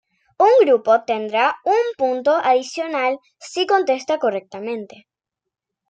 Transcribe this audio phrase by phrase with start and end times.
[0.47, 1.43] Un grupo tendrá
[1.75, 3.13] un punto adicional
[3.49, 4.95] si contesta correctamente.